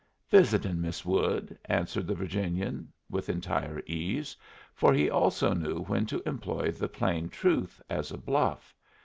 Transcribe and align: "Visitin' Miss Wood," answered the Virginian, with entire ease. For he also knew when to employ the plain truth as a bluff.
"Visitin' 0.31 0.81
Miss 0.81 1.05
Wood," 1.05 1.59
answered 1.65 2.07
the 2.07 2.15
Virginian, 2.15 2.91
with 3.07 3.29
entire 3.29 3.83
ease. 3.85 4.35
For 4.73 4.95
he 4.95 5.11
also 5.11 5.53
knew 5.53 5.83
when 5.83 6.07
to 6.07 6.27
employ 6.27 6.71
the 6.71 6.89
plain 6.89 7.29
truth 7.29 7.79
as 7.87 8.09
a 8.09 8.17
bluff. 8.17 8.73